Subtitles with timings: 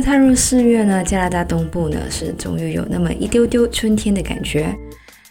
[0.00, 4.74] 踏入四月呢，加拿大东部呢是终于有那么一丢丢春天的感觉。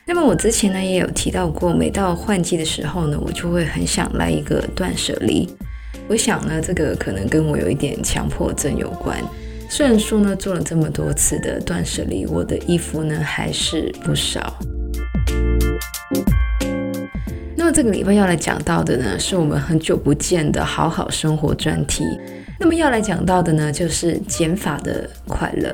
[0.06, 5.48] 那么我之前呢也有提到过，每到换季的时候呢，我就会很想来一个断舍离。
[6.08, 9.18] 我想呢，这个可能跟我有一点强迫症有关。
[9.70, 14.58] 虽然说呢，做了这么多次的断舍离，我的衣服呢还是不少。
[17.56, 22.04] 那么这个礼拜要来讲到的呢，是我们很久不见的好好生活专题。
[22.60, 25.74] 那么要来讲到的呢，就是减法的快乐。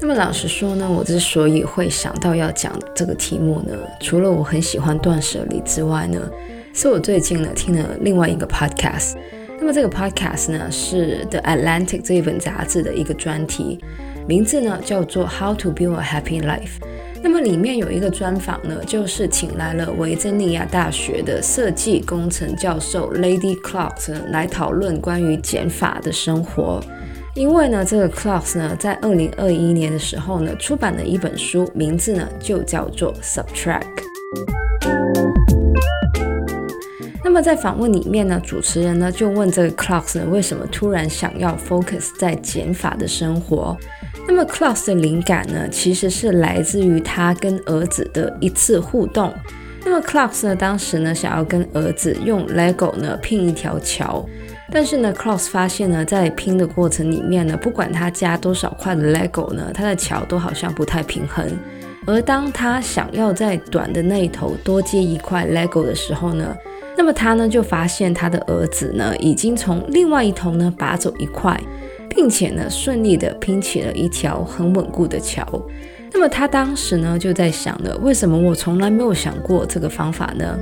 [0.00, 6.18] 那么老实说呢，我之所以会想到要讲这个题目呢，除了我很喜欢断舍离之外呢，
[6.72, 9.14] 是我最近呢听了另外一个 podcast。
[9.58, 13.78] 那么这个 podcast 呢是 The Atlantic 这一本杂志的一个专题，
[14.26, 16.80] 名字呢叫做 How to Build a Happy Life。
[17.22, 26.82] 那么里面有一个专访呢，就是请来了维珍尼亚大学的设计工程教授 Lady Clarks 来讨论关于减法的生活。
[27.34, 33.82] 因为呢，这个 Clarks 呢，在二零二一年的时候呢，出版了一本书，名字呢就叫做 Subtract。
[37.22, 43.76] 那么在访问里面呢，主持人呢就问这个 Clarks 呢，为什么突然想要 focus 在减法的生活？
[44.26, 49.32] 那么 claus 的灵感呢，其实是来自于他跟儿子的一次互动。
[49.84, 54.24] 那么 claus 呢，当时呢想要跟儿子用 Lego 呢拼一条桥，
[54.70, 61.46] 但是呢 claus 发现呢，在拼的过程里面呢，不管他加多少块的 Lego 呢，他的桥都好像不太平衡。
[62.06, 66.56] 而当他想要在短的那一头多接一块 Lego 的时候呢，
[66.96, 71.58] 那么他呢就发现他的儿子呢已经从另外一头呢拔走一块。
[72.10, 75.46] 并且呢，顺利的拼起了一条很稳固的桥。
[76.12, 80.58] 那么他当时呢，就在想了，为什么我从来没有想过这个方法呢？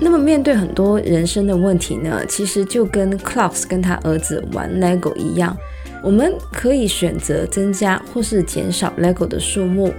[0.00, 5.56] 那么面对很多人生的问题呢，其实就跟 Clarks 跟他儿子玩 Lego 一样，
[6.02, 9.94] 我们可以选择增加或是减少 Lego 的数目。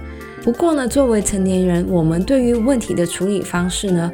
[0.46, 4.08] 不过呢，作为成年人，我们对于问题的处理方式呢，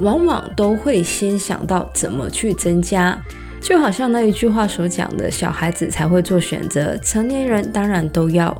[0.00, 3.18] 往往都会先想到怎么去增加，
[3.58, 8.54] 就好像那一句话所讲的，小孩子才会做选择，成年人当然都要。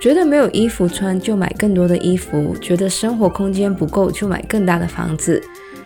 [0.00, 5.38] 觉得没有衣服穿就买更多的衣服，觉得生活空间不够就买更大的房子，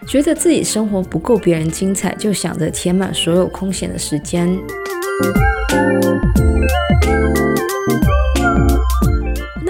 [0.06, 4.48] 觉得自己生活不够别人精彩就想着填满所有空闲的时间。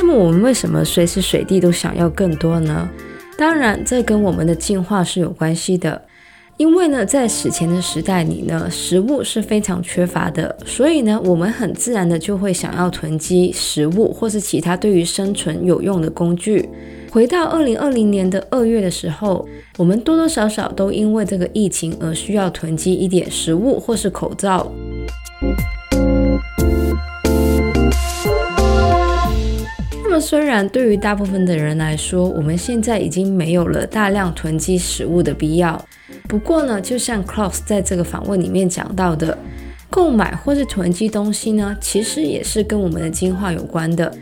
[0.06, 2.87] 那么我们为什么随时随地都想要更多呢？
[3.38, 6.03] 当然，这跟我们的进化是有关系的，
[6.59, 16.69] 因为呢，在史前的时代里呢，食物是非常缺乏的，所以呢，我们很自然的就会想要囤积食物或是其他对于生存有用的工具。
[17.10, 19.48] 回到二零二零年的二月的时候，
[19.78, 24.71] 我们多多少少都因为这个疫情而需要囤积一点食物或是口罩。
[30.15, 35.85] 么，虽然对于大部分的人来说，我们现在已经没有了大量囤积食物的必要。
[36.29, 39.37] 不过呢，就像 Clarks 在这个访问里面讲到的，
[39.91, 44.13] 购买或是囤积东西呢，其实也是跟我们的进化有关的。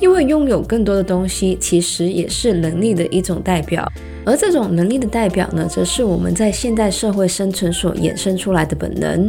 [0.00, 3.86] 因为拥有更多的东西，其实也是能力的一种代表。
[4.24, 9.28] 而这种能力的代表呢，则是我们在现代社会生存所衍生出来的本能。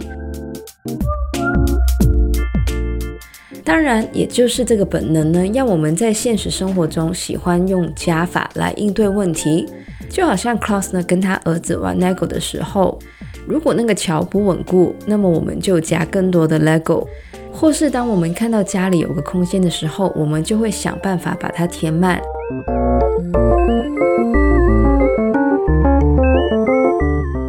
[3.63, 9.66] 当然，也就是这个本能呢，让我们在现实生活中喜欢用加法来应对问题。
[10.09, 13.00] 就好像 Clarks 呢跟他儿子玩 Lego 的时候，
[13.48, 17.07] 如果那个桥不稳固，那么我们就加更多的 Lego；
[17.51, 22.21] 或是当我们看到家里有个空间的时候，我们就会想办法把它填满。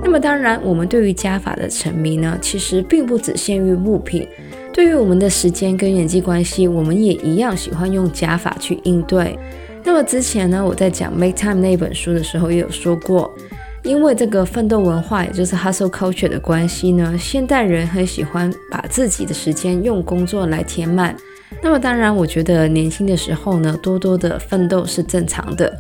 [0.03, 4.27] 那么当然，我们对于加法的沉迷呢，其实并不只限于物品。
[4.75, 9.39] 对于我们的时间跟人际关系，我们也一样喜欢用加法去应对。
[9.85, 13.33] 那么之前呢，我在讲《Make Time》那本书的时候也有说过，
[13.85, 21.15] 因为这个奋斗文化，也就是 Hustle Culture 的关系呢，现代人很喜欢把自己的时间用工作来填满。
[21.63, 25.73] 那么当然，我觉得年轻的时候呢，多多的奋斗是正常的。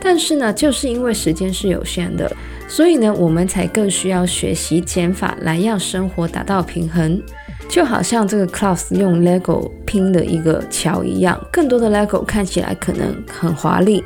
[0.00, 2.34] 但是呢，就是因为时间是有限的，
[2.66, 7.22] 所以呢，我们才更需要学习减法来让生活达到平衡。
[7.70, 14.02] 就好像这个 Klaus 用 Lego 拼的一个桥一样，更多的 Lego 看起来可能很华丽，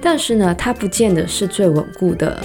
[0.00, 2.40] 但是呢，它不见得是最稳固的。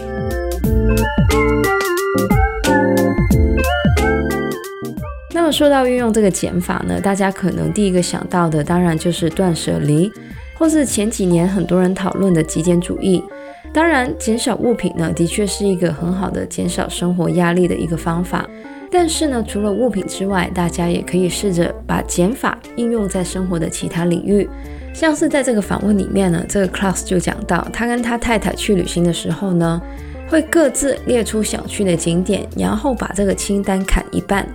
[5.32, 10.12] 那么说到运用这个减法呢，大家可能第一个想到的，当然就是断舍离，
[10.58, 13.24] 或是前几年很多人讨论的极简主义。
[13.72, 18.48] 当然，减少物品呢，的确是一个很好的减少生活压力的一个方法。
[18.94, 24.48] 但是呢，除了物品之外，大家也可以试着把减法应用在生活的其他领域。
[24.94, 29.82] 像是在这个访问里面呢，这个 Klaus 就讲到，他跟他太太去旅行的时候呢，
[30.30, 34.48] 会各自列出想去的景点，然后把这个清单砍一半，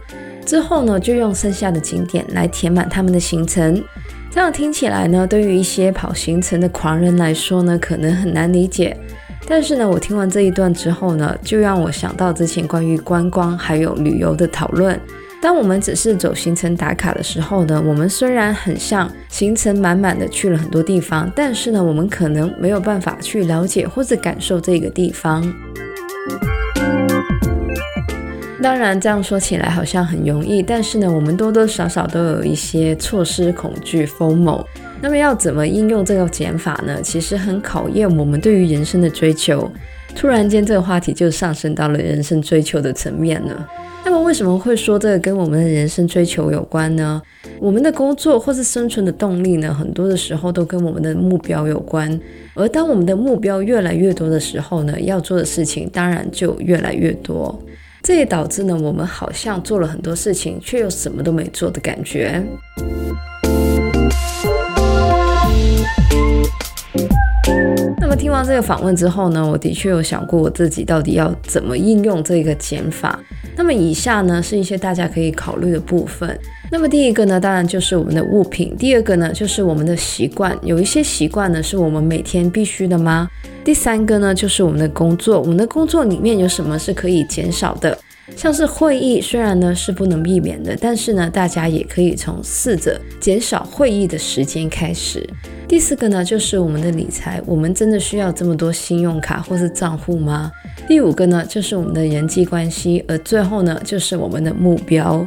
[0.47, 3.83] 之后呢，就用剩下的景点来填满他们的行程。
[4.31, 8.97] 这样听起来呢，对于一些跑行程的狂人来说呢，可能很难理解。
[9.51, 15.01] 但是呢，我听完这一段之后呢，就让我想到之前关于观光还有旅游的讨论。
[15.41, 25.43] 当我们只是走行程打卡的时候呢，我们虽然很像行程满满的去了很多地方，但是呢，我们可能没有办法去了解或者感受这个地方。
[28.61, 34.65] 当然，这样说起来好像很容易，但是呢，我们多多少少都有一些错失恐惧 FOMO。
[35.01, 37.01] 那么要怎么应用这个减法呢？
[37.03, 39.71] 其实很考验我们对于人生的追求。
[40.15, 43.69] 突然间，这个话题就上升到了人生追求的层面了。
[44.05, 47.23] 那么为什么会说这个跟我们的人生追求有关呢？
[47.61, 52.19] 我们的工作或是生存的动力呢，很多的时候都跟我们的目标有关。
[52.55, 57.57] 而当我们的目标越来越多的时候呢，要做的事情当然就越来越多。
[58.03, 62.43] 这也导致呢，我们好像做了很多事情，却又什么都没做的感觉。
[67.97, 73.19] 那么听完这个访问之后呢，我的确有想过我自己到底要怎么应用这个减法。
[73.57, 76.39] 那么以下呢，是一些大家可以考虑的部分。
[76.71, 80.57] 那么第一个呢，当然就是我们的物品；第二个呢，就是我们的习惯。
[80.63, 83.29] 有一些习惯呢，是我们每天必须的吗？
[83.65, 85.41] 第三个呢，就是我们的工作。
[85.41, 87.97] 我们的工作里面有什么是可以减少的？
[88.37, 95.29] 像是会议，虽然呢是不能避免的，但是呢，大家也可以从试着减少会议的时间开始。
[95.67, 100.51] 第四个呢，就是我们的理财，我们真的需要这么多信用卡或是账户吗？
[100.87, 105.27] 第五个呢，就是我们的人际关系，而最后呢，就是我们的目标。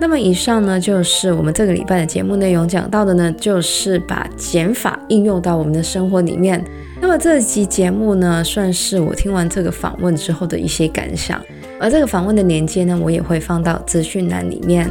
[0.00, 6.64] 那么以上呢，就是我们这个礼拜的节目内容，讲到的呢，就是把减法应用到我们的生活里面。
[7.00, 11.40] 那么这集节目呢，算是我听完这个访问之后的一些感想。
[11.80, 14.88] 而这个访问的链接呢，我也会放到资讯栏里面。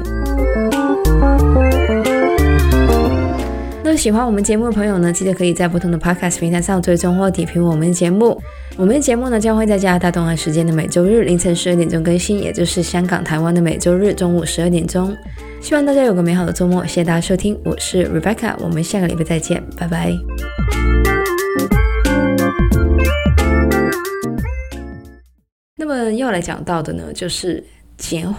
[3.84, 8.42] 那喜欢我们节目的朋友呢，记得可以在不同的 Podcast 平台上追踪或点评我们的节目。
[8.76, 15.16] 我们的节目呢，将会在加拿大东岸时间的每周日凌晨十二点钟更新，也就是香港、台湾的每周日中午十二点钟。
[15.62, 21.19] 希望大家有个美好的周末，谢谢大家收听，我是 Rebecca，我们下个礼拜再见，拜拜。
[26.00, 27.64] 嗯要来讲到的呢，就是
[27.98, 28.34] 减。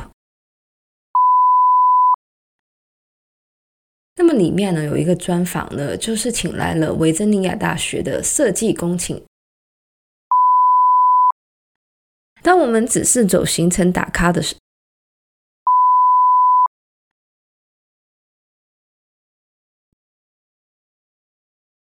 [4.17, 9.21] 那么里面呢有一个专访呢，就是请来了维珍尼亚大学的设计工程。
[12.43, 14.55] 当我们只是走行程打卡的时，